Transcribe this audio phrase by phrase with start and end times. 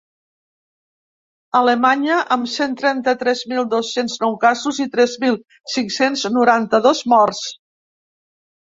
[1.59, 5.41] Alemanya, amb cent trenta-tres mil dos-cents nou casos i tres mil
[5.77, 7.47] cinc-cents noranta-dos morts.